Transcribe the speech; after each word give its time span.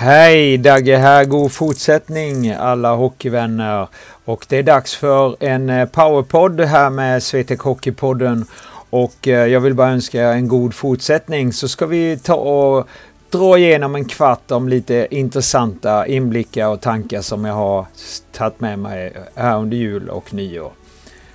Hej, 0.00 0.58
Dagge 0.58 0.96
här. 0.96 1.24
God 1.24 1.52
fortsättning 1.52 2.50
alla 2.50 2.94
hockeyvänner. 2.94 3.88
Och 4.24 4.46
det 4.48 4.56
är 4.56 4.62
dags 4.62 4.94
för 4.94 5.36
en 5.40 5.70
eh, 5.70 5.88
powerpodd 5.88 6.60
här 6.60 6.90
med 6.90 7.22
Swetec 7.22 7.60
Hockeypodden. 7.60 8.44
Och 8.90 9.28
eh, 9.28 9.46
jag 9.46 9.60
vill 9.60 9.74
bara 9.74 9.90
önska 9.90 10.22
er 10.22 10.32
en 10.32 10.48
god 10.48 10.74
fortsättning 10.74 11.52
så 11.52 11.68
ska 11.68 11.86
vi 11.86 12.18
ta 12.18 12.34
och 12.34 12.88
dra 13.30 13.58
igenom 13.58 13.94
en 13.94 14.04
kvart 14.04 14.50
om 14.50 14.68
lite 14.68 15.08
intressanta 15.10 16.06
inblickar 16.06 16.68
och 16.68 16.80
tankar 16.80 17.20
som 17.20 17.44
jag 17.44 17.54
har 17.54 17.86
tagit 18.32 18.60
med 18.60 18.78
mig 18.78 19.12
här 19.34 19.58
under 19.58 19.76
jul 19.76 20.08
och 20.08 20.34
nyår. 20.34 20.72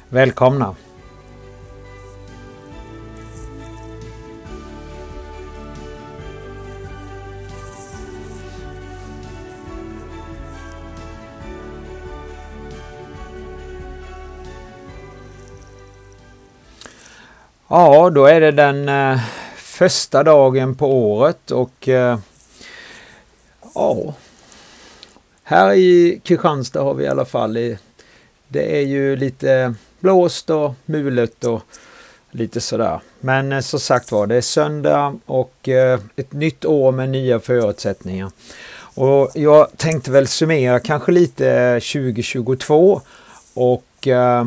Välkomna! 0.09 0.76
Ja, 17.76 18.09
då 18.09 18.26
är 18.26 18.41
det 18.41 18.52
den 18.52 18.90
eh, 18.90 19.20
första 19.55 20.23
dagen 20.23 20.76
på 20.76 20.94
året 20.94 21.52
och 21.52 21.90
eh, 21.90 22.20
ja, 23.76 24.13
här 25.44 25.73
i 25.73 26.22
Kristianstad 26.23 26.82
har 26.82 26.94
vi 26.94 27.04
i 27.04 27.08
alla 27.08 27.26
fall 27.26 27.58
i, 27.58 27.77
det 28.48 28.77
är 28.77 28.82
ju 28.82 29.16
lite 29.16 29.73
blåst 29.99 30.49
och 30.49 30.74
mulet 30.85 31.44
och 31.44 31.62
lite 32.32 32.62
sådär. 32.62 32.99
Men 33.20 33.51
eh, 33.51 33.60
som 33.60 33.79
sagt 33.79 34.12
var, 34.12 34.27
det 34.27 34.35
är 34.35 34.41
söndag 34.41 35.20
och 35.26 35.70
eh, 35.70 35.99
ett 36.16 36.34
nytt 36.34 36.66
år 36.66 36.91
med 36.91 37.10
nya 37.10 37.40
förutsättningar. 37.40 38.32
Och 38.96 39.32
jag 39.34 39.68
tänkte 39.77 40.12
väl 40.12 40.27
summera 40.27 40.79
kanske 40.79 41.12
lite 41.12 41.79
2022 41.79 43.01
och 43.54 44.07
eh, 44.07 44.46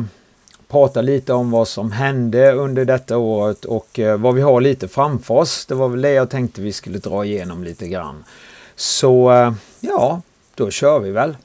prata 0.67 1.01
lite 1.01 1.33
om 1.33 1.51
vad 1.51 1.67
som 1.67 1.91
hände 1.91 2.51
under 2.51 2.85
detta 2.85 3.17
året 3.17 3.65
och 3.65 3.99
eh, 3.99 4.17
vad 4.17 4.35
vi 4.35 4.41
har 4.41 4.61
lite 4.61 4.87
framför 4.87 5.33
oss. 5.33 5.65
Det 5.65 5.75
var 5.75 5.89
väl 5.89 6.01
det 6.01 6.11
jag 6.11 6.29
tänkte 6.29 6.61
vi 6.61 6.71
skulle 6.71 6.97
dra 6.97 7.25
igenom 7.25 7.63
lite 7.63 7.87
grann. 7.87 8.23
Så 8.75 9.31
eh, 9.31 9.53
ja, 9.79 10.21
då 10.55 10.69
kör 10.69 10.99
vi 10.99 11.11
väl. 11.11 11.35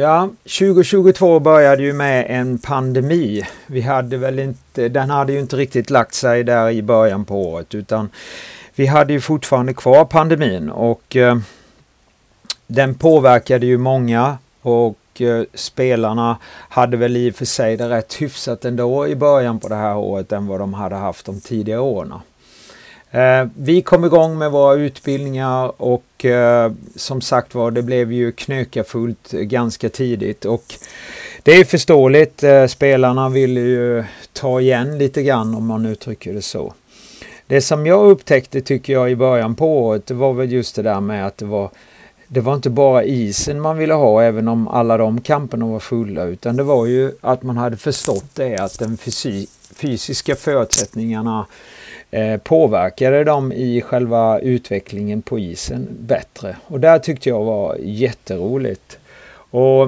Ja, 0.00 0.28
2022 0.42 1.40
började 1.40 1.82
ju 1.82 1.92
med 1.92 2.26
en 2.28 2.58
pandemi. 2.58 3.46
Vi 3.66 3.80
hade 3.80 4.16
väl 4.16 4.38
inte, 4.38 4.88
den 4.88 5.10
hade 5.10 5.32
ju 5.32 5.40
inte 5.40 5.56
riktigt 5.56 5.90
lagt 5.90 6.14
sig 6.14 6.44
där 6.44 6.70
i 6.70 6.82
början 6.82 7.24
på 7.24 7.50
året 7.50 7.74
utan 7.74 8.10
vi 8.74 8.86
hade 8.86 9.12
ju 9.12 9.20
fortfarande 9.20 9.74
kvar 9.74 10.04
pandemin 10.04 10.70
och 10.70 11.16
eh, 11.16 11.38
den 12.66 12.94
påverkade 12.94 13.66
ju 13.66 13.78
många 13.78 14.38
och 14.62 15.20
eh, 15.20 15.44
spelarna 15.54 16.36
hade 16.68 16.96
väl 16.96 17.16
i 17.16 17.30
och 17.30 17.34
för 17.34 17.44
sig 17.44 17.76
det 17.76 17.88
rätt 17.88 18.14
hyfsat 18.14 18.64
ändå 18.64 19.08
i 19.08 19.16
början 19.16 19.60
på 19.60 19.68
det 19.68 19.74
här 19.74 19.96
året 19.96 20.32
än 20.32 20.46
vad 20.46 20.60
de 20.60 20.74
hade 20.74 20.96
haft 20.96 21.26
de 21.26 21.40
tidigare 21.40 21.80
åren. 21.80 22.14
Eh, 23.12 23.46
vi 23.56 23.82
kom 23.82 24.04
igång 24.04 24.38
med 24.38 24.50
våra 24.50 24.74
utbildningar 24.74 25.82
och 25.82 26.24
eh, 26.24 26.72
som 26.96 27.20
sagt 27.20 27.54
var 27.54 27.70
det 27.70 27.82
blev 27.82 28.12
ju 28.12 28.32
knökafullt 28.32 29.30
ganska 29.30 29.88
tidigt 29.88 30.44
och 30.44 30.64
det 31.42 31.52
är 31.52 31.64
förståeligt. 31.64 32.42
Eh, 32.42 32.66
spelarna 32.66 33.28
vill 33.28 33.56
ju 33.56 34.04
ta 34.32 34.60
igen 34.60 34.98
lite 34.98 35.22
grann 35.22 35.54
om 35.54 35.66
man 35.66 35.86
uttrycker 35.86 36.34
det 36.34 36.42
så. 36.42 36.74
Det 37.46 37.60
som 37.60 37.86
jag 37.86 38.10
upptäckte 38.10 38.60
tycker 38.60 38.92
jag 38.92 39.10
i 39.10 39.16
början 39.16 39.54
på 39.54 39.78
året 39.78 40.06
det 40.06 40.14
var 40.14 40.32
väl 40.32 40.52
just 40.52 40.76
det 40.76 40.82
där 40.82 41.00
med 41.00 41.26
att 41.26 41.38
det 41.38 41.44
var 41.44 41.70
det 42.28 42.40
var 42.40 42.54
inte 42.54 42.70
bara 42.70 43.04
isen 43.04 43.60
man 43.60 43.78
ville 43.78 43.94
ha 43.94 44.22
även 44.22 44.48
om 44.48 44.68
alla 44.68 44.96
de 44.96 45.20
kamperna 45.20 45.66
var 45.66 45.80
fulla 45.80 46.24
utan 46.24 46.56
det 46.56 46.62
var 46.62 46.86
ju 46.86 47.12
att 47.20 47.42
man 47.42 47.56
hade 47.56 47.76
förstått 47.76 48.34
det 48.34 48.56
att 48.56 48.78
den 48.78 48.98
fysiska 49.74 50.36
förutsättningarna 50.36 51.46
Eh, 52.12 52.36
påverkade 52.36 53.24
dem 53.24 53.52
i 53.52 53.80
själva 53.80 54.38
utvecklingen 54.38 55.22
på 55.22 55.38
isen 55.38 55.88
bättre. 55.90 56.56
Och 56.66 56.80
där 56.80 56.98
tyckte 56.98 57.28
jag 57.28 57.44
var 57.44 57.76
jätteroligt. 57.80 58.98
Och 59.50 59.82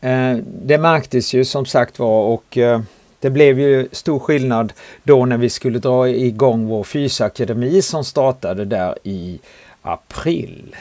eh, 0.00 0.36
Det 0.44 0.78
märktes 0.78 1.34
ju 1.34 1.44
som 1.44 1.66
sagt 1.66 1.98
var 1.98 2.22
och 2.22 2.58
eh, 2.58 2.80
det 3.20 3.30
blev 3.30 3.60
ju 3.60 3.88
stor 3.92 4.18
skillnad 4.18 4.72
då 5.02 5.24
när 5.24 5.36
vi 5.36 5.50
skulle 5.50 5.78
dra 5.78 6.08
igång 6.08 6.66
vår 6.66 6.84
fysakademi 6.84 7.82
som 7.82 8.04
startade 8.04 8.64
där 8.64 8.94
i 9.02 9.38
april. 9.82 10.76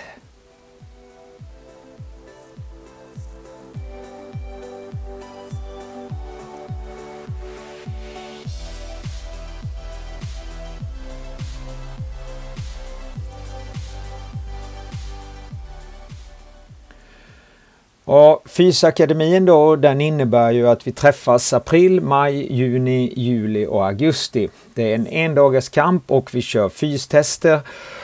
Ja, 18.11 18.41
Fysakademin 18.45 19.45
då, 19.45 19.75
den 19.75 20.01
innebär 20.01 20.51
ju 20.51 20.67
att 20.69 20.87
vi 20.87 20.91
träffas 20.91 21.53
april, 21.53 22.01
maj, 22.01 22.53
juni, 22.53 23.13
juli 23.15 23.65
och 23.65 23.85
augusti. 23.85 24.49
Det 24.73 24.91
är 24.91 24.95
en 24.95 25.07
endagars 25.07 25.69
kamp 25.69 26.03
och 26.11 26.35
vi 26.35 26.41
kör 26.41 26.69
fystester 26.69 27.59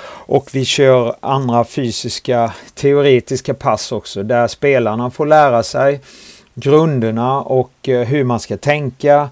och 0.08 0.50
vi 0.54 0.66
kör 0.66 1.16
andra 1.20 1.66
fysiska 1.66 2.54
teoretiska 2.74 3.54
pass 3.54 3.92
också 3.92 4.24
där 4.24 4.48
spelarna 4.48 5.12
får 5.12 5.26
lära 5.26 5.64
sig 5.64 6.02
grunderna 6.54 7.42
och 7.42 7.90
eh, 7.90 8.08
hur 8.08 8.24
man 8.24 8.40
ska 8.40 8.58
tänka, 8.58 9.30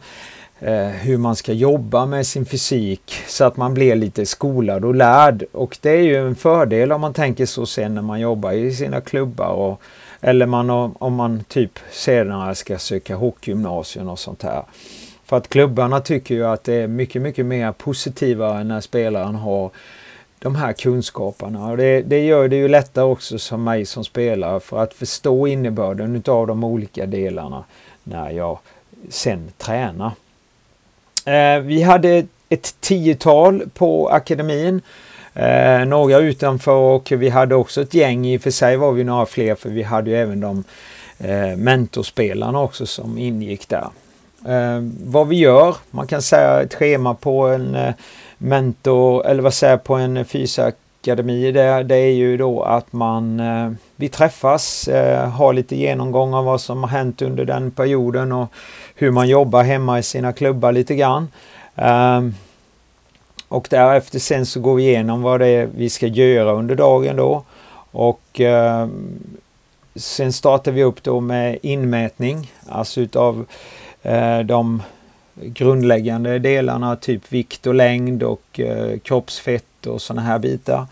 eh, 0.59 0.87
hur 0.87 1.17
man 1.17 1.35
ska 1.35 1.53
jobba 1.53 2.05
med 2.05 2.27
sin 2.27 2.45
fysik 2.45 3.13
så 3.27 3.45
att 3.45 3.57
man 3.57 3.73
blir 3.73 3.95
lite 3.95 4.25
skolad 4.25 4.85
och 4.85 4.95
lärd. 4.95 5.43
Och 5.51 5.77
det 5.81 5.91
är 5.91 6.03
ju 6.03 6.27
en 6.27 6.35
fördel 6.35 6.91
om 6.91 7.01
man 7.01 7.13
tänker 7.13 7.45
så 7.45 7.65
sen 7.65 7.95
när 7.95 8.01
man 8.01 8.19
jobbar 8.19 8.51
i 8.51 8.73
sina 8.73 9.01
klubbar 9.01 9.49
och 9.49 9.81
eller 10.23 10.45
man, 10.45 10.69
om 10.99 11.13
man 11.13 11.43
typ 11.47 11.79
senare 11.91 12.55
ska 12.55 12.77
söka 12.77 13.15
hockeygymnasium 13.15 14.09
och 14.09 14.19
sånt 14.19 14.43
här. 14.43 14.63
För 15.25 15.37
att 15.37 15.49
klubbarna 15.49 15.99
tycker 15.99 16.35
ju 16.35 16.45
att 16.45 16.63
det 16.63 16.73
är 16.73 16.87
mycket, 16.87 17.21
mycket 17.21 17.45
mer 17.45 17.71
positivare 17.71 18.63
när 18.63 18.81
spelaren 18.81 19.35
har 19.35 19.71
de 20.39 20.55
här 20.55 20.73
kunskaperna. 20.73 21.67
Och 21.67 21.77
det, 21.77 22.01
det 22.01 22.25
gör 22.25 22.47
det 22.47 22.55
ju 22.55 22.67
lättare 22.67 23.05
också 23.05 23.39
som 23.39 23.63
mig 23.63 23.85
som 23.85 24.03
spelare 24.03 24.59
för 24.59 24.83
att 24.83 24.93
förstå 24.93 25.47
innebörden 25.47 26.15
utav 26.15 26.47
de 26.47 26.63
olika 26.63 27.05
delarna 27.05 27.63
när 28.03 28.29
jag 28.29 28.59
sen 29.09 29.51
tränar. 29.57 30.11
Eh, 31.25 31.59
vi 31.59 31.81
hade 31.81 32.25
ett 32.49 32.75
tiotal 32.79 33.63
på 33.73 34.09
akademin 34.09 34.81
Eh, 35.33 35.85
några 35.85 36.17
utanför 36.17 36.75
och 36.75 37.11
vi 37.11 37.29
hade 37.29 37.55
också 37.55 37.81
ett 37.81 37.93
gäng, 37.93 38.25
i 38.25 38.37
och 38.37 38.41
för 38.41 38.51
sig 38.51 38.77
var 38.77 38.91
vi 38.91 39.03
några 39.03 39.25
fler 39.25 39.55
för 39.55 39.69
vi 39.69 39.83
hade 39.83 40.09
ju 40.09 40.15
även 40.17 40.39
de 40.39 40.63
eh, 41.19 41.57
mentorspelarna 41.57 42.61
också 42.61 42.85
som 42.85 43.17
ingick 43.17 43.69
där. 43.69 43.87
Eh, 44.45 44.83
vad 45.05 45.27
vi 45.27 45.35
gör, 45.35 45.75
man 45.91 46.07
kan 46.07 46.21
säga 46.21 46.61
ett 46.61 46.73
schema 46.73 47.13
på 47.13 47.47
en 47.47 47.75
eh, 47.75 47.93
mentor, 48.37 49.25
eller 49.25 49.43
vad 49.43 49.53
säger 49.53 49.77
på 49.77 49.95
en 49.95 50.25
fysakademi, 50.25 51.51
det, 51.51 51.83
det 51.83 51.95
är 51.95 52.11
ju 52.11 52.37
då 52.37 52.63
att 52.63 52.93
man, 52.93 53.39
eh, 53.39 53.71
vi 53.95 54.09
träffas, 54.09 54.87
eh, 54.87 55.29
har 55.29 55.53
lite 55.53 55.75
genomgång 55.75 56.33
av 56.33 56.45
vad 56.45 56.61
som 56.61 56.83
har 56.83 56.89
hänt 56.89 57.21
under 57.21 57.45
den 57.45 57.71
perioden 57.71 58.31
och 58.31 58.47
hur 58.95 59.11
man 59.11 59.27
jobbar 59.27 59.63
hemma 59.63 59.99
i 59.99 60.03
sina 60.03 60.33
klubbar 60.33 60.71
lite 60.71 60.95
grann. 60.95 61.27
Eh, 61.75 62.21
och 63.53 63.67
därefter 63.69 64.19
sen 64.19 64.45
så 64.45 64.59
går 64.59 64.75
vi 64.75 64.83
igenom 64.83 65.21
vad 65.21 65.39
det 65.39 65.47
är 65.47 65.69
vi 65.75 65.89
ska 65.89 66.07
göra 66.07 66.53
under 66.53 66.75
dagen 66.75 67.15
då. 67.15 67.43
Och 67.91 68.41
eh, 68.41 68.87
sen 69.95 70.33
startar 70.33 70.71
vi 70.71 70.83
upp 70.83 71.03
då 71.03 71.19
med 71.19 71.57
inmätning, 71.61 72.51
alltså 72.69 73.01
utav 73.01 73.45
eh, 74.01 74.39
de 74.39 74.81
grundläggande 75.33 76.39
delarna, 76.39 76.95
typ 76.95 77.31
vikt 77.31 77.67
och 77.67 77.73
längd 77.73 78.23
och 78.23 78.59
eh, 78.59 78.99
kroppsfett 78.99 79.85
och 79.87 80.01
sådana 80.01 80.21
här 80.21 80.39
bitar. 80.39 80.85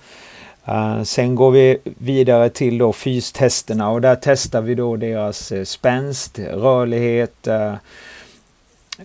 Uh, 0.68 1.04
sen 1.04 1.36
går 1.36 1.52
vi 1.52 1.78
vidare 1.84 2.50
till 2.50 2.78
då 2.78 2.94
fystesterna 2.94 3.90
och 3.90 4.02
där 4.02 4.18
testar 4.22 4.62
vi 4.62 4.76
då 4.76 4.96
deras 4.96 5.52
eh, 5.52 5.64
spänst, 5.64 6.40
rörlighet, 6.40 7.48
uh, 7.48 7.74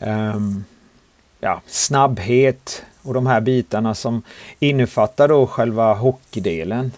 um, 0.00 0.64
ja, 1.40 1.60
snabbhet 1.66 2.82
och 3.02 3.14
de 3.14 3.26
här 3.26 3.40
bitarna 3.40 3.94
som 3.94 4.22
innefattar 4.58 5.28
då 5.28 5.46
själva 5.46 5.94
hockeydelen. 5.94 6.92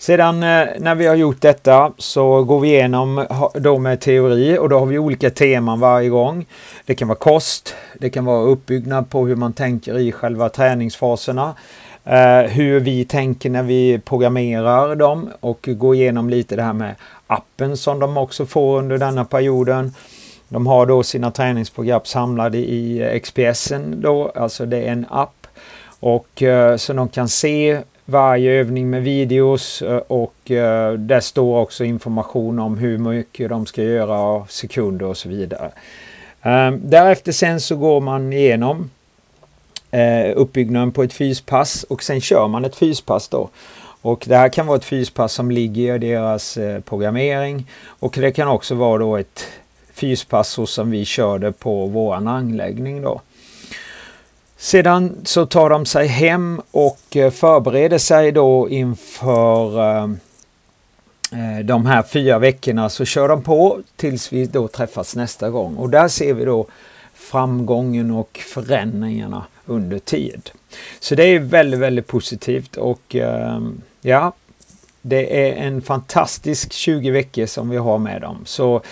Sedan 0.00 0.42
eh, 0.42 0.68
när 0.78 0.94
vi 0.94 1.06
har 1.06 1.14
gjort 1.14 1.40
detta 1.40 1.92
så 1.98 2.44
går 2.44 2.60
vi 2.60 2.68
igenom 2.68 3.26
då 3.54 3.78
med 3.78 4.00
teori 4.00 4.58
och 4.58 4.68
då 4.68 4.78
har 4.78 4.86
vi 4.86 4.98
olika 4.98 5.30
teman 5.30 5.80
varje 5.80 6.08
gång. 6.08 6.46
Det 6.86 6.94
kan 6.94 7.08
vara 7.08 7.18
kost, 7.18 7.74
det 7.98 8.10
kan 8.10 8.24
vara 8.24 8.42
uppbyggnad 8.42 9.10
på 9.10 9.26
hur 9.26 9.36
man 9.36 9.52
tänker 9.52 9.98
i 9.98 10.12
själva 10.12 10.48
träningsfaserna. 10.48 11.54
Eh, 12.04 12.40
hur 12.40 12.80
vi 12.80 13.04
tänker 13.04 13.50
när 13.50 13.62
vi 13.62 14.00
programmerar 14.04 14.94
dem 14.94 15.30
och 15.40 15.68
gå 15.72 15.94
igenom 15.94 16.30
lite 16.30 16.56
det 16.56 16.62
här 16.62 16.72
med 16.72 16.94
appen 17.26 17.76
som 17.76 17.98
de 17.98 18.16
också 18.16 18.46
får 18.46 18.78
under 18.78 18.98
denna 18.98 19.24
perioden. 19.24 19.94
De 20.48 20.66
har 20.66 20.86
då 20.86 21.02
sina 21.02 21.30
träningsprogram 21.30 22.00
samlade 22.04 22.58
i 22.58 23.20
XPSen 23.24 24.00
då, 24.00 24.32
alltså 24.34 24.66
det 24.66 24.78
är 24.78 24.92
en 24.92 25.06
app. 25.10 25.46
Och 26.00 26.42
eh, 26.42 26.76
så 26.76 26.92
de 26.92 27.08
kan 27.08 27.28
se 27.28 27.80
varje 28.10 28.52
övning 28.52 28.90
med 28.90 29.02
videos 29.02 29.82
eh, 29.82 29.96
och 29.96 30.50
eh, 30.50 30.92
där 30.92 31.20
står 31.20 31.58
också 31.58 31.84
information 31.84 32.58
om 32.58 32.78
hur 32.78 32.98
mycket 32.98 33.48
de 33.48 33.66
ska 33.66 33.82
göra, 33.82 34.46
sekunder 34.48 35.06
och 35.06 35.16
så 35.16 35.28
vidare. 35.28 35.70
Ehm, 36.42 36.80
därefter 36.84 37.32
sen 37.32 37.60
så 37.60 37.76
går 37.76 38.00
man 38.00 38.32
igenom 38.32 38.90
eh, 39.90 40.32
uppbyggnaden 40.34 40.92
på 40.92 41.02
ett 41.02 41.12
fyspass 41.12 41.84
och 41.84 42.02
sen 42.02 42.20
kör 42.20 42.48
man 42.48 42.64
ett 42.64 42.76
fyspass 42.76 43.28
då. 43.28 43.48
Och 44.02 44.24
det 44.26 44.36
här 44.36 44.48
kan 44.48 44.66
vara 44.66 44.78
ett 44.78 44.84
fyspass 44.84 45.32
som 45.32 45.50
ligger 45.50 45.94
i 45.94 45.98
deras 45.98 46.58
programmering 46.84 47.66
och 47.86 48.16
det 48.20 48.32
kan 48.32 48.48
också 48.48 48.74
vara 48.74 48.98
då 48.98 49.16
ett 49.16 49.44
fyspass 49.92 50.48
så 50.48 50.66
som 50.66 50.90
vi 50.90 51.04
körde 51.04 51.52
på 51.52 51.86
våran 51.86 52.28
anläggning 52.28 53.02
då. 53.02 53.20
Sedan 54.62 55.16
så 55.24 55.46
tar 55.46 55.70
de 55.70 55.86
sig 55.86 56.06
hem 56.06 56.60
och 56.70 57.16
eh, 57.16 57.30
förbereder 57.30 57.98
sig 57.98 58.32
då 58.32 58.68
inför 58.68 59.78
eh, 59.78 60.02
eh, 61.32 61.64
de 61.64 61.86
här 61.86 62.02
fyra 62.02 62.38
veckorna 62.38 62.88
så 62.88 63.04
kör 63.04 63.28
de 63.28 63.42
på 63.42 63.80
tills 63.96 64.32
vi 64.32 64.46
då 64.46 64.68
träffas 64.68 65.16
nästa 65.16 65.50
gång. 65.50 65.76
Och 65.76 65.90
där 65.90 66.08
ser 66.08 66.34
vi 66.34 66.44
då 66.44 66.66
framgången 67.14 68.10
och 68.10 68.40
förändringarna 68.54 69.44
under 69.66 69.98
tid. 69.98 70.50
Så 71.00 71.14
det 71.14 71.24
är 71.24 71.38
väldigt, 71.38 71.80
väldigt 71.80 72.06
positivt 72.06 72.76
och 72.76 73.16
ja, 74.00 74.32
det 75.02 75.48
är 75.48 75.66
en 75.66 75.82
fantastisk 75.82 76.72
20 76.72 77.10
veckor 77.10 77.46
som 77.46 77.70
vi 77.70 77.76
har 77.76 77.98
med 77.98 78.22
dem. 78.22 78.42
Så 78.44 78.82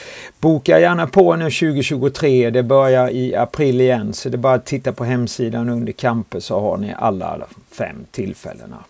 boka 0.41 0.81
gärna 0.81 1.07
på 1.07 1.37
nu 1.37 1.45
2023. 1.45 2.51
Det 2.51 2.63
börjar 2.63 3.11
i 3.11 3.35
april 3.35 3.81
igen. 3.81 4.13
Så 4.13 4.29
det 4.29 4.37
är 4.37 4.39
bara 4.39 4.55
att 4.55 4.67
titta 4.67 4.93
på 4.93 5.05
hemsidan 5.05 5.69
under 5.69 5.93
campus 5.93 6.45
så 6.45 6.61
har 6.61 6.77
ni 6.77 6.95
alla 6.99 7.47
fem 7.71 8.07
tillfällena. 8.11 8.85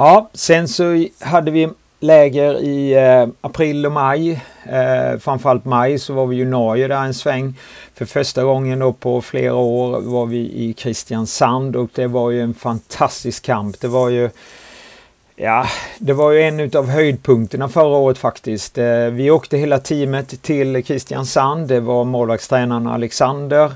Ja, 0.00 0.28
sen 0.32 0.68
så 0.68 1.06
hade 1.20 1.50
vi 1.50 1.68
läger 2.00 2.62
i 2.62 2.92
eh, 2.92 3.28
april 3.40 3.86
och 3.86 3.92
maj. 3.92 4.40
Eh, 4.64 5.18
framförallt 5.18 5.64
maj 5.64 5.98
så 5.98 6.14
var 6.14 6.26
vi 6.26 6.40
i 6.40 6.44
Norge 6.44 6.88
där 6.88 7.04
en 7.04 7.14
sväng. 7.14 7.54
För 7.94 8.04
första 8.04 8.44
gången 8.44 8.78
då 8.78 8.92
på 8.92 9.22
flera 9.22 9.54
år 9.54 10.00
var 10.00 10.26
vi 10.26 10.38
i 10.38 10.72
Kristiansand 10.72 11.76
och 11.76 11.90
det 11.94 12.06
var 12.06 12.30
ju 12.30 12.42
en 12.42 12.54
fantastisk 12.54 13.44
kamp. 13.44 13.80
Det 13.80 13.88
var 13.88 14.08
ju 14.08 14.30
Ja, 15.36 15.66
det 15.98 16.12
var 16.12 16.30
ju 16.30 16.42
en 16.42 16.70
av 16.76 16.88
höjdpunkterna 16.88 17.68
förra 17.68 17.96
året 17.96 18.18
faktiskt. 18.18 18.78
Eh, 18.78 19.06
vi 19.06 19.30
åkte 19.30 19.56
hela 19.56 19.78
teamet 19.78 20.42
till 20.42 20.84
Kristiansand. 20.84 21.68
Det 21.68 21.80
var 21.80 22.04
målvaktstränaren 22.04 22.86
Alexander. 22.86 23.72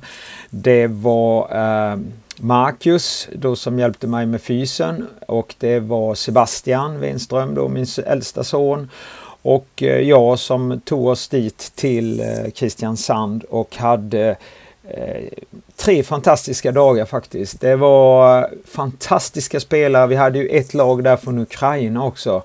Det 0.50 0.87
var 0.87 1.56
eh, 1.56 1.99
Marcus 2.37 3.29
då 3.33 3.57
som 3.57 3.79
hjälpte 3.79 4.07
mig 4.07 4.27
med 4.27 4.43
fysen 4.43 5.07
och 5.27 5.55
det 5.59 5.81
var 5.81 6.15
Sebastian 6.15 7.01
Wenström 7.01 7.55
då 7.55 7.69
min 7.69 7.87
äldsta 8.07 8.45
son 8.45 8.91
och 9.43 9.83
eh, 9.83 10.01
jag 10.01 10.39
som 10.39 10.81
tog 10.85 11.07
oss 11.07 11.29
dit 11.29 11.73
till 11.75 12.21
eh, 12.21 12.51
Kristiansand 12.55 13.45
och 13.45 13.77
hade 13.77 14.37
eh, 14.89 15.25
tre 15.77 16.03
fantastiska 16.03 16.73
dagar 16.73 17.05
faktiskt. 17.05 17.61
Det 17.61 17.77
var 17.77 18.51
fantastiska 18.65 19.61
spelare. 19.61 20.07
Vi 20.07 20.17
hade 20.17 20.39
ju 20.39 20.49
ett 20.49 20.75
lag 20.75 21.05
där 21.05 21.17
från 21.17 21.39
Ukraina 21.39 22.05
också 22.05 22.43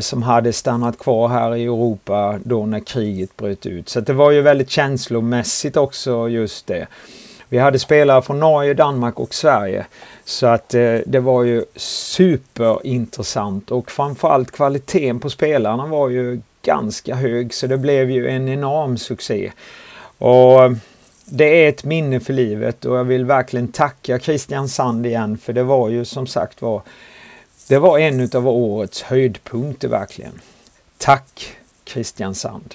som 0.00 0.22
hade 0.22 0.52
stannat 0.52 0.98
kvar 0.98 1.28
här 1.28 1.56
i 1.56 1.64
Europa 1.64 2.38
då 2.44 2.66
när 2.66 2.80
kriget 2.80 3.36
bröt 3.36 3.66
ut. 3.66 3.88
Så 3.88 4.00
det 4.00 4.12
var 4.12 4.30
ju 4.30 4.42
väldigt 4.42 4.70
känslomässigt 4.70 5.76
också 5.76 6.28
just 6.28 6.66
det. 6.66 6.86
Vi 7.48 7.58
hade 7.58 7.78
spelare 7.78 8.22
från 8.22 8.40
Norge, 8.40 8.74
Danmark 8.74 9.20
och 9.20 9.34
Sverige. 9.34 9.86
Så 10.24 10.46
att 10.46 10.74
eh, 10.74 10.96
det 11.06 11.20
var 11.20 11.42
ju 11.42 11.64
superintressant 11.76 13.70
och 13.70 13.90
framförallt 13.90 14.50
kvaliteten 14.50 15.20
på 15.20 15.30
spelarna 15.30 15.86
var 15.86 16.08
ju 16.08 16.40
ganska 16.62 17.14
hög 17.14 17.54
så 17.54 17.66
det 17.66 17.78
blev 17.78 18.10
ju 18.10 18.28
en 18.28 18.48
enorm 18.48 18.98
succé. 18.98 19.52
Och 20.18 20.64
eh, 20.64 20.72
det 21.24 21.64
är 21.64 21.68
ett 21.68 21.84
minne 21.84 22.20
för 22.20 22.32
livet 22.32 22.84
och 22.84 22.96
jag 22.96 23.04
vill 23.04 23.24
verkligen 23.24 23.68
tacka 23.68 24.18
Christian 24.18 24.68
Sand 24.68 25.06
igen 25.06 25.38
för 25.38 25.52
det 25.52 25.62
var 25.62 25.88
ju 25.88 26.04
som 26.04 26.26
sagt 26.26 26.62
var 26.62 26.82
det 27.68 27.78
var 27.78 27.98
en 27.98 28.30
av 28.34 28.48
årets 28.48 29.02
höjdpunkter 29.02 29.88
verkligen. 29.88 30.40
Tack 30.98 31.56
Christian 31.84 32.34
Sand! 32.34 32.74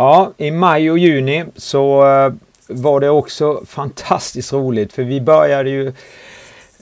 Ja, 0.00 0.32
i 0.36 0.50
maj 0.50 0.90
och 0.90 0.98
juni 0.98 1.44
så 1.56 2.06
eh, 2.08 2.32
var 2.68 3.00
det 3.00 3.10
också 3.10 3.62
fantastiskt 3.66 4.52
roligt 4.52 4.92
för 4.92 5.02
vi 5.02 5.20
började 5.20 5.70
ju 5.70 5.92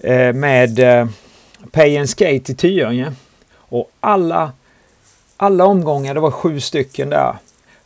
eh, 0.02 0.32
med 0.32 0.78
eh, 0.78 1.08
Pay 1.70 1.96
and 1.98 2.10
Skate 2.10 2.52
i 2.52 2.54
Tyringe. 2.54 3.12
Och 3.56 3.90
alla, 4.00 4.52
alla 5.36 5.64
omgångar, 5.64 6.14
det 6.14 6.20
var 6.20 6.30
sju 6.30 6.60
stycken 6.60 7.10
där 7.10 7.36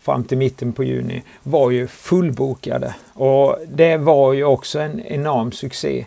fram 0.01 0.25
till 0.25 0.39
mitten 0.39 0.73
på 0.73 0.85
juni, 0.85 1.23
var 1.43 1.71
ju 1.71 1.87
fullbokade. 1.87 2.95
Och 3.13 3.57
det 3.69 3.97
var 3.97 4.33
ju 4.33 4.45
också 4.45 4.81
en 4.81 5.01
enorm 5.01 5.53
succé. 5.53 6.07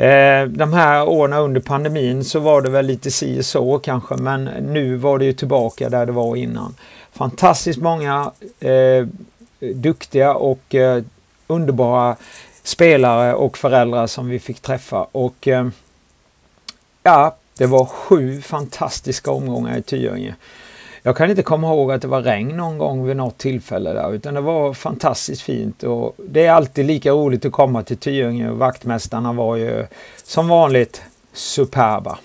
Eh, 0.00 0.46
de 0.46 0.72
här 0.72 1.08
åren 1.08 1.32
under 1.32 1.60
pandemin 1.60 2.24
så 2.24 2.40
var 2.40 2.62
det 2.62 2.70
väl 2.70 2.86
lite 2.86 3.10
si 3.10 3.40
och 3.40 3.44
så 3.44 3.78
kanske 3.78 4.16
men 4.16 4.44
nu 4.44 4.96
var 4.96 5.18
det 5.18 5.24
ju 5.24 5.32
tillbaka 5.32 5.88
där 5.88 6.06
det 6.06 6.12
var 6.12 6.36
innan 6.36 6.74
fantastiskt 7.12 7.80
många 7.80 8.32
eh, 8.60 9.06
duktiga 9.74 10.34
och 10.34 10.74
eh, 10.74 11.02
underbara 11.46 12.16
spelare 12.62 13.34
och 13.34 13.58
föräldrar 13.58 14.06
som 14.06 14.28
vi 14.28 14.38
fick 14.38 14.60
träffa. 14.60 15.06
Och 15.12 15.48
eh, 15.48 15.68
ja, 17.02 17.36
det 17.58 17.66
var 17.66 17.84
sju 17.84 18.42
fantastiska 18.42 19.30
omgångar 19.30 19.78
i 19.78 19.82
Tyringe. 19.82 20.34
Jag 21.02 21.16
kan 21.16 21.30
inte 21.30 21.42
komma 21.42 21.66
ihåg 21.66 21.92
att 21.92 22.02
det 22.02 22.08
var 22.08 22.22
regn 22.22 22.56
någon 22.56 22.78
gång 22.78 23.04
vid 23.04 23.16
något 23.16 23.38
tillfälle 23.38 23.92
där 23.92 24.14
utan 24.14 24.34
det 24.34 24.40
var 24.40 24.74
fantastiskt 24.74 25.42
fint 25.42 25.82
och 25.82 26.14
det 26.16 26.46
är 26.46 26.52
alltid 26.52 26.86
lika 26.86 27.10
roligt 27.10 27.44
att 27.44 27.52
komma 27.52 27.82
till 27.82 27.96
Tyringe 27.96 28.50
och 28.50 28.58
vaktmästarna 28.58 29.32
var 29.32 29.56
ju 29.56 29.86
som 30.24 30.48
vanligt 30.48 31.02
superba. 31.32 32.18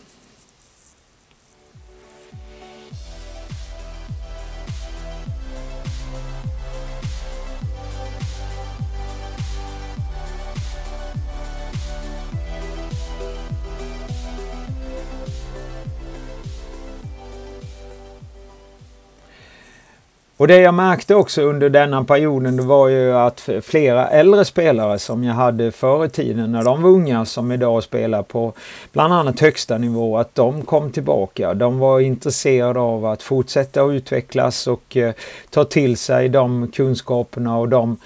Och 20.38 20.48
det 20.48 20.58
jag 20.58 20.74
märkte 20.74 21.16
också 21.16 21.42
under 21.42 21.70
denna 21.70 22.04
perioden 22.04 22.58
det 22.58 22.64
var 22.64 22.88
ju 22.88 23.14
att 23.14 23.50
flera 23.62 24.08
äldre 24.08 24.46
spelare 24.46 25.00
som 25.00 25.24
jag 25.24 25.34
hade 25.34 25.72
förr 25.72 26.06
i 26.06 26.10
tiden 26.10 26.52
när 26.52 26.64
de 26.64 26.82
var 26.84 26.90
unga 26.90 27.26
som 27.26 27.52
idag 27.52 27.84
spelar 27.84 28.24
på 28.24 28.54
bland 28.92 29.14
annat 29.14 29.40
högsta 29.40 29.78
nivå 29.78 30.18
att 30.18 30.36
de 30.36 30.62
kom 30.62 30.92
tillbaka. 30.92 31.54
De 31.54 31.80
var 31.80 32.00
intresserade 32.00 32.80
av 32.80 33.06
att 33.06 33.24
fortsätta 33.24 33.84
att 33.84 33.92
utvecklas 33.92 34.68
och 34.68 34.98
eh, 34.98 35.14
ta 35.50 35.64
till 35.64 35.98
sig 35.98 36.30
de 36.30 36.72
kunskaperna 36.72 37.58
och 37.58 37.70
de 37.70 37.98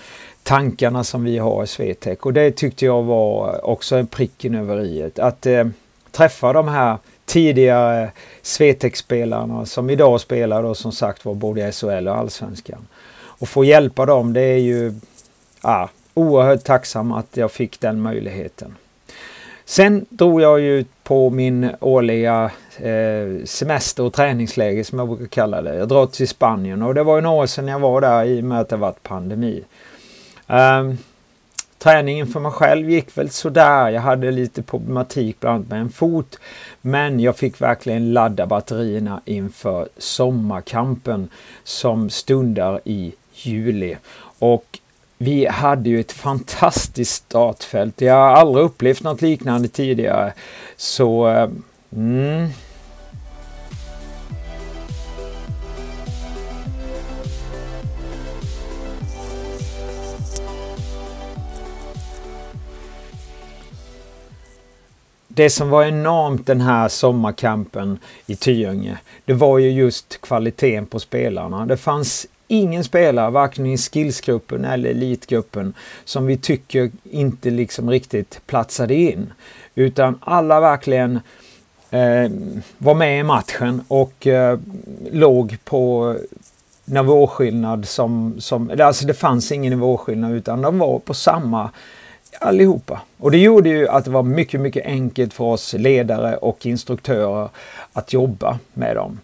tankarna 0.43 1.03
som 1.03 1.24
vi 1.24 1.38
har 1.38 1.63
i 1.63 1.67
Swetec. 1.67 2.19
Och 2.19 2.33
det 2.33 2.51
tyckte 2.51 2.86
jag 2.86 3.03
var 3.03 3.65
också 3.69 3.95
en 3.95 4.07
pricken 4.07 4.55
över 4.55 4.81
i 4.81 5.12
Att 5.15 5.45
eh, 5.45 5.67
träffa 6.12 6.53
de 6.53 6.67
här 6.67 6.98
tidigare 7.29 8.03
eh, 8.03 8.09
Swetec-spelarna 8.41 9.65
som 9.65 9.89
idag 9.89 10.21
spelar 10.21 10.63
då 10.63 10.75
som 10.75 10.91
sagt 10.91 11.25
var 11.25 11.33
både 11.33 11.67
i 11.67 11.71
SHL 11.71 12.07
och 12.07 12.15
Allsvenskan. 12.15 12.88
Och 13.15 13.50
få 13.50 13.63
hjälpa 13.63 14.05
dem 14.05 14.33
det 14.33 14.41
är 14.41 14.57
ju 14.57 14.93
ja, 15.63 15.89
oerhört 16.13 16.63
tacksam 16.63 17.12
att 17.12 17.38
jag 17.38 17.51
fick 17.51 17.79
den 17.79 18.01
möjligheten. 18.01 18.75
Sen 19.65 20.05
drog 20.09 20.41
jag 20.41 20.59
ju 20.59 20.86
på 21.03 21.29
min 21.29 21.69
årliga 21.79 22.51
eh, 22.77 23.45
semester 23.45 24.03
och 24.03 24.13
träningsläger 24.13 24.83
som 24.83 25.00
jag 25.00 25.07
brukar 25.07 25.25
kalla 25.25 25.62
det. 25.62 25.75
Jag 25.75 25.88
drar 25.88 26.05
till 26.05 26.27
Spanien 26.27 26.81
och 26.81 26.93
det 26.93 27.03
var 27.03 27.15
ju 27.15 27.21
några 27.21 27.41
år 27.41 27.45
sedan 27.45 27.67
jag 27.67 27.79
var 27.79 28.01
där 28.01 28.25
i 28.25 28.39
och 28.39 28.43
med 28.43 28.59
att 28.59 28.69
det 28.69 28.75
varit 28.75 29.03
pandemi. 29.03 29.63
Um, 30.48 30.98
Träningen 31.79 32.27
för 32.27 32.39
mig 32.39 32.51
själv 32.51 32.89
gick 32.89 33.17
väl 33.17 33.29
sådär. 33.29 33.89
Jag 33.89 34.01
hade 34.01 34.31
lite 34.31 34.63
problematik 34.63 35.39
bland 35.39 35.55
annat 35.55 35.69
med 35.69 35.81
en 35.81 35.89
fot. 35.89 36.39
Men 36.81 37.19
jag 37.19 37.38
fick 37.38 37.62
verkligen 37.62 38.13
ladda 38.13 38.45
batterierna 38.45 39.21
inför 39.25 39.89
sommarkampen 39.98 41.29
som 41.63 42.09
stundar 42.09 42.81
i 42.83 43.13
juli. 43.33 43.98
Och 44.39 44.79
vi 45.17 45.45
hade 45.45 45.89
ju 45.89 46.00
ett 46.00 46.12
fantastiskt 46.12 47.12
startfält. 47.12 48.01
Jag 48.01 48.13
har 48.13 48.29
aldrig 48.29 48.65
upplevt 48.65 49.03
något 49.03 49.21
liknande 49.21 49.67
tidigare. 49.67 50.33
Så 50.77 51.27
eh, 51.27 51.50
mm, 51.95 52.50
det 65.39 65.50
som 65.50 65.69
var 65.69 65.84
enormt 65.84 66.48
den 66.48 66.62
här 66.62 66.88
sommarkampen 66.88 68.00
i 68.25 68.36
Tyringe, 68.36 68.98
det 69.25 69.34
var 69.34 69.58
ju 69.58 69.72
just 69.72 70.22
kvaliteten 70.22 70.86
på 70.86 71.00
spelarna. 71.00 71.65
Det 71.65 71.77
fanns 71.77 72.27
ingen 72.48 72.84
spelare, 72.84 73.31
varken 73.31 73.65
i 73.65 73.77
skillsgruppen 73.77 74.65
eller 74.65 74.89
elitgruppen, 74.89 75.74
som 76.05 76.25
vi 76.25 76.38
tycker 76.38 76.91
inte 77.03 77.50
liksom 77.50 77.89
riktigt 77.89 78.41
platsade 78.46 78.96
in. 78.96 79.34
Utan 79.75 80.19
alla 80.22 80.60
verkligen 80.60 81.19
eh, 81.89 82.31
var 82.77 82.93
med 82.93 83.19
i 83.19 83.24
matchen 83.24 83.81
och 83.88 84.27
eh, 84.27 84.60
låg 85.12 85.58
på 85.63 86.15
nivåskillnad 86.86 87.88
som, 87.88 88.36
som, 88.39 88.72
alltså 88.79 89.05
det 89.05 89.13
fanns 89.13 89.51
ingen 89.51 89.74
nivåskillnad 89.74 90.34
utan 90.34 90.62
de 90.62 90.79
var 90.79 91.00
på 91.00 91.13
samma 91.13 91.69
allihopa. 92.39 93.01
Och 93.17 93.31
det 93.31 93.38
gjorde 93.38 93.69
ju 93.69 93.88
att 93.88 94.05
det 94.05 94.12
var 94.12 94.24
mycket, 94.24 94.62
mycket 94.62 94.86
enkelt 94.86 95.33
för 95.33 95.43
oss 95.43 95.74
ledare 95.74 96.38
och 96.38 96.65
instruktörer 96.65 97.50
att 97.93 98.13
jobba 98.13 98.59
med 98.74 98.95
dem. 98.95 99.19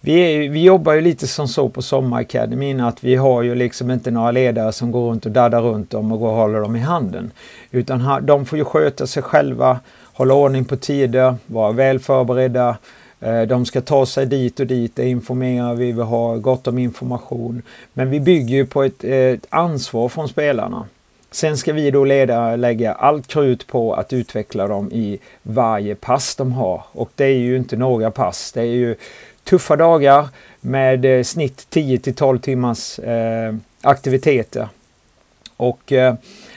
Vi, 0.00 0.12
är, 0.12 0.48
vi 0.48 0.62
jobbar 0.62 0.92
ju 0.92 1.00
lite 1.00 1.26
som 1.26 1.48
så 1.48 1.68
på 1.68 1.82
Sommarakademin 1.82 2.80
att 2.80 3.04
vi 3.04 3.14
har 3.14 3.42
ju 3.42 3.54
liksom 3.54 3.90
inte 3.90 4.10
några 4.10 4.30
ledare 4.30 4.72
som 4.72 4.92
går 4.92 5.10
runt 5.10 5.26
och 5.26 5.32
daddar 5.32 5.62
runt 5.62 5.90
dem 5.90 6.12
och 6.12 6.18
går 6.18 6.28
och 6.28 6.34
håller 6.34 6.60
dem 6.60 6.76
i 6.76 6.80
handen. 6.80 7.30
Utan 7.70 8.26
de 8.26 8.46
får 8.46 8.58
ju 8.58 8.64
sköta 8.64 9.06
sig 9.06 9.22
själva, 9.22 9.80
hålla 10.12 10.34
ordning 10.34 10.64
på 10.64 10.76
tider, 10.76 11.34
vara 11.46 11.72
väl 11.72 11.98
förberedda. 11.98 12.76
Eh, 13.20 13.42
de 13.42 13.66
ska 13.66 13.80
ta 13.80 14.06
sig 14.06 14.26
dit 14.26 14.60
och 14.60 14.66
dit, 14.66 14.96
det 14.96 15.08
informerar 15.08 15.74
vi, 15.74 15.92
vi 15.92 16.02
har 16.02 16.36
gott 16.36 16.66
om 16.66 16.78
information. 16.78 17.62
Men 17.92 18.10
vi 18.10 18.20
bygger 18.20 18.56
ju 18.56 18.66
på 18.66 18.82
ett, 18.82 19.04
eh, 19.04 19.10
ett 19.12 19.46
ansvar 19.50 20.08
från 20.08 20.28
spelarna. 20.28 20.84
Sen 21.36 21.56
ska 21.56 21.72
vi 21.72 21.90
då 21.90 22.04
leda, 22.04 22.56
lägga 22.56 22.92
allt 22.92 23.26
krut 23.26 23.66
på 23.66 23.94
att 23.94 24.12
utveckla 24.12 24.66
dem 24.66 24.92
i 24.92 25.18
varje 25.42 25.94
pass 25.94 26.36
de 26.36 26.52
har. 26.52 26.82
Och 26.92 27.10
det 27.14 27.24
är 27.24 27.38
ju 27.38 27.56
inte 27.56 27.76
några 27.76 28.10
pass. 28.10 28.52
Det 28.52 28.60
är 28.60 28.64
ju 28.64 28.96
tuffa 29.44 29.76
dagar 29.76 30.28
med 30.60 31.04
eh, 31.04 31.22
snitt 31.22 31.66
10 31.70 31.98
till 31.98 32.14
12 32.14 32.38
timmars 32.38 32.98
eh, 32.98 33.54
aktiviteter. 33.80 34.68
Och 35.56 35.92
eh, 35.92 36.14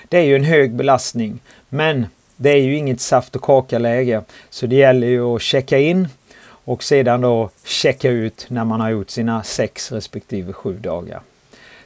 det 0.07 0.17
är 0.17 0.23
ju 0.23 0.35
en 0.35 0.43
hög 0.43 0.73
belastning. 0.75 1.39
Men 1.69 2.07
det 2.35 2.49
är 2.49 2.61
ju 2.61 2.75
inget 2.75 3.01
saft 3.01 3.35
och 3.35 3.41
kaka-läge. 3.41 4.21
Så 4.49 4.65
det 4.65 4.75
gäller 4.75 5.07
ju 5.07 5.35
att 5.35 5.41
checka 5.41 5.77
in 5.77 6.07
och 6.45 6.83
sedan 6.83 7.21
då 7.21 7.49
checka 7.63 8.09
ut 8.09 8.45
när 8.49 8.65
man 8.65 8.79
har 8.79 8.89
gjort 8.89 9.09
sina 9.09 9.43
sex 9.43 9.91
respektive 9.91 10.53
sju 10.53 10.73
dagar. 10.73 11.21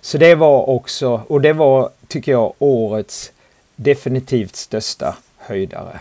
Så 0.05 0.17
det 0.17 0.35
var 0.35 0.69
också, 0.69 1.21
och 1.27 1.41
det 1.41 1.53
var 1.53 1.89
tycker 2.07 2.31
jag 2.31 2.53
årets 2.59 3.31
definitivt 3.75 4.55
största 4.55 5.15
höjdare. 5.37 5.99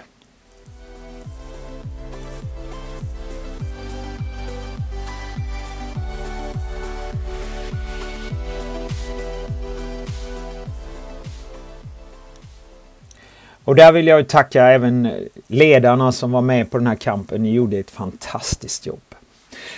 Och 13.64 13.74
där 13.74 13.92
vill 13.92 14.06
jag 14.06 14.28
tacka 14.28 14.64
även 14.64 15.10
ledarna 15.46 16.12
som 16.12 16.32
var 16.32 16.40
med 16.40 16.70
på 16.70 16.78
den 16.78 16.86
här 16.86 16.94
kampen. 16.94 17.42
Ni 17.42 17.52
gjorde 17.52 17.78
ett 17.78 17.90
fantastiskt 17.90 18.86
jobb. 18.86 19.14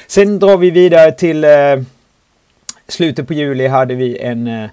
Sen 0.07 0.39
drar 0.39 0.57
vi 0.57 0.71
vidare 0.71 1.13
till 1.13 1.45
eh, 1.45 1.51
slutet 2.89 3.27
på 3.27 3.35
juli 3.35 3.67
hade 3.67 3.95
vi 3.95 4.19
en 4.19 4.47
eh, 4.47 4.71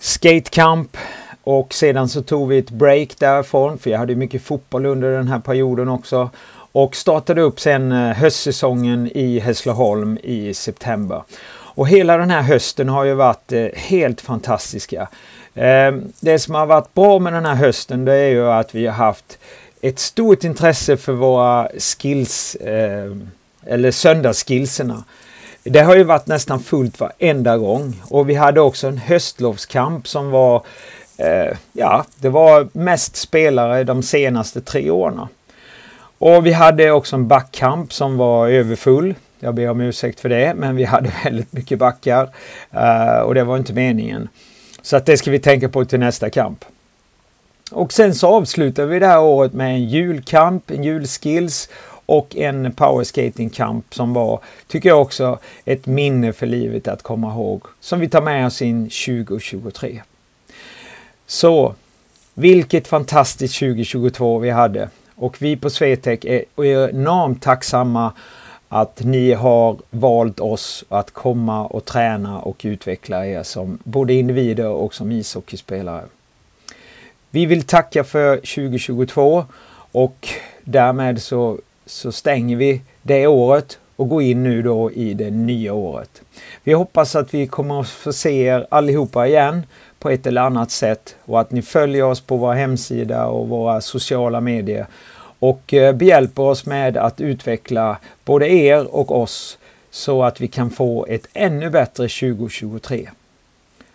skatecamp 0.00 0.96
och 1.44 1.74
sedan 1.74 2.08
så 2.08 2.22
tog 2.22 2.48
vi 2.48 2.58
ett 2.58 2.70
break 2.70 3.18
därifrån 3.18 3.78
för 3.78 3.90
jag 3.90 3.98
hade 3.98 4.14
mycket 4.14 4.42
fotboll 4.42 4.86
under 4.86 5.12
den 5.12 5.28
här 5.28 5.38
perioden 5.38 5.88
också. 5.88 6.30
Och 6.72 6.96
startade 6.96 7.42
upp 7.42 7.60
sen 7.60 7.92
eh, 7.92 8.16
höstsäsongen 8.16 9.10
i 9.14 9.38
Hässleholm 9.38 10.18
i 10.22 10.54
september. 10.54 11.22
Och 11.76 11.88
hela 11.88 12.16
den 12.16 12.30
här 12.30 12.42
hösten 12.42 12.88
har 12.88 13.04
ju 13.04 13.14
varit 13.14 13.52
eh, 13.52 13.66
helt 13.74 14.20
fantastiska. 14.20 15.08
Eh, 15.54 15.94
det 16.20 16.38
som 16.38 16.54
har 16.54 16.66
varit 16.66 16.94
bra 16.94 17.18
med 17.18 17.32
den 17.32 17.46
här 17.46 17.54
hösten 17.54 18.04
det 18.04 18.14
är 18.14 18.28
ju 18.28 18.50
att 18.50 18.74
vi 18.74 18.86
har 18.86 18.94
haft 18.94 19.38
ett 19.80 19.98
stort 19.98 20.44
intresse 20.44 20.96
för 20.96 21.12
våra 21.12 21.68
skills 21.78 22.54
eh, 22.54 23.16
eller 23.66 23.90
söndagsskillserna. 23.90 25.04
Det 25.68 25.80
har 25.80 25.96
ju 25.96 26.04
varit 26.04 26.26
nästan 26.26 26.60
fullt 26.60 27.00
varenda 27.00 27.58
gång 27.58 28.02
och 28.08 28.28
vi 28.28 28.34
hade 28.34 28.60
också 28.60 28.88
en 28.88 28.98
höstlovskamp 28.98 30.08
som 30.08 30.30
var 30.30 30.62
eh, 31.16 31.56
Ja, 31.72 32.04
det 32.16 32.28
var 32.28 32.68
mest 32.72 33.16
spelare 33.16 33.84
de 33.84 34.02
senaste 34.02 34.60
tre 34.60 34.90
åren. 34.90 35.20
Och 36.18 36.46
vi 36.46 36.52
hade 36.52 36.90
också 36.90 37.16
en 37.16 37.28
backkamp 37.28 37.92
som 37.92 38.16
var 38.16 38.48
överfull. 38.48 39.14
Jag 39.40 39.54
ber 39.54 39.70
om 39.70 39.80
ursäkt 39.80 40.20
för 40.20 40.28
det, 40.28 40.54
men 40.56 40.76
vi 40.76 40.84
hade 40.84 41.12
väldigt 41.24 41.52
mycket 41.52 41.78
backar 41.78 42.30
eh, 42.70 43.18
och 43.18 43.34
det 43.34 43.44
var 43.44 43.56
inte 43.56 43.72
meningen. 43.72 44.28
Så 44.82 44.96
att 44.96 45.06
det 45.06 45.16
ska 45.16 45.30
vi 45.30 45.38
tänka 45.38 45.68
på 45.68 45.84
till 45.84 46.00
nästa 46.00 46.30
kamp. 46.30 46.64
Och 47.70 47.92
sen 47.92 48.14
så 48.14 48.28
avslutar 48.28 48.86
vi 48.86 48.98
det 48.98 49.06
här 49.06 49.20
året 49.20 49.52
med 49.52 49.74
en 49.74 49.84
julkamp, 49.84 50.70
en 50.70 50.84
julskills 50.84 51.68
och 52.06 52.36
en 52.36 52.72
Powerskatingkamp 52.72 53.94
som 53.94 54.14
var, 54.14 54.40
tycker 54.66 54.88
jag 54.88 55.02
också, 55.02 55.38
ett 55.64 55.86
minne 55.86 56.32
för 56.32 56.46
livet 56.46 56.88
att 56.88 57.02
komma 57.02 57.32
ihåg. 57.32 57.62
Som 57.80 58.00
vi 58.00 58.08
tar 58.08 58.22
med 58.22 58.46
oss 58.46 58.62
in 58.62 58.84
2023. 58.84 60.02
Så, 61.26 61.74
vilket 62.34 62.88
fantastiskt 62.88 63.58
2022 63.58 64.38
vi 64.38 64.50
hade. 64.50 64.88
Och 65.14 65.42
vi 65.42 65.56
på 65.56 65.70
Swetec 65.70 66.24
är 66.24 66.64
enormt 66.64 67.42
tacksamma 67.42 68.12
att 68.68 69.04
ni 69.04 69.32
har 69.32 69.76
valt 69.90 70.40
oss 70.40 70.84
att 70.88 71.10
komma 71.10 71.66
och 71.66 71.84
träna 71.84 72.40
och 72.40 72.60
utveckla 72.64 73.26
er 73.26 73.42
som 73.42 73.78
både 73.84 74.14
individer 74.14 74.68
och 74.68 74.94
som 74.94 75.12
ishockeyspelare. 75.12 76.04
Vi 77.30 77.46
vill 77.46 77.62
tacka 77.62 78.04
för 78.04 78.36
2022 78.36 79.44
och 79.92 80.28
därmed 80.64 81.22
så 81.22 81.58
så 81.86 82.12
stänger 82.12 82.56
vi 82.56 82.82
det 83.02 83.26
året 83.26 83.78
och 83.96 84.08
går 84.08 84.22
in 84.22 84.42
nu 84.42 84.62
då 84.62 84.92
i 84.92 85.14
det 85.14 85.30
nya 85.30 85.74
året. 85.74 86.22
Vi 86.64 86.72
hoppas 86.72 87.16
att 87.16 87.34
vi 87.34 87.46
kommer 87.46 87.80
att 87.80 87.88
få 87.88 88.12
se 88.12 88.42
er 88.42 88.66
allihopa 88.70 89.26
igen 89.26 89.62
på 89.98 90.10
ett 90.10 90.26
eller 90.26 90.40
annat 90.40 90.70
sätt 90.70 91.16
och 91.24 91.40
att 91.40 91.50
ni 91.50 91.62
följer 91.62 92.04
oss 92.04 92.20
på 92.20 92.36
vår 92.36 92.52
hemsida 92.54 93.26
och 93.26 93.48
våra 93.48 93.80
sociala 93.80 94.40
medier 94.40 94.86
och 95.38 95.74
eh, 95.74 95.94
behjälper 95.94 96.42
oss 96.42 96.66
med 96.66 96.96
att 96.96 97.20
utveckla 97.20 97.98
både 98.24 98.48
er 98.48 98.94
och 98.94 99.20
oss 99.20 99.58
så 99.90 100.22
att 100.24 100.40
vi 100.40 100.48
kan 100.48 100.70
få 100.70 101.06
ett 101.06 101.28
ännu 101.32 101.70
bättre 101.70 102.08
2023. 102.08 103.10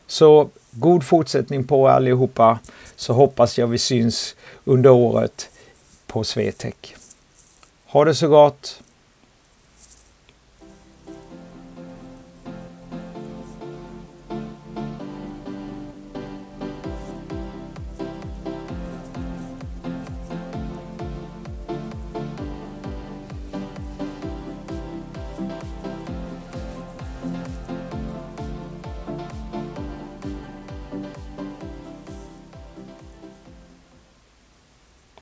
Så 0.07 0.50
god 0.71 1.03
fortsättning 1.03 1.63
på 1.63 1.88
allihopa 1.88 2.60
så 2.95 3.13
hoppas 3.13 3.57
jag 3.57 3.67
vi 3.67 3.77
syns 3.77 4.36
under 4.63 4.89
året 4.89 5.50
på 6.07 6.24
Swetec. 6.24 7.00
Ha 7.91 8.03
det 8.03 8.15
så 8.15 8.27
gott! 8.27 8.81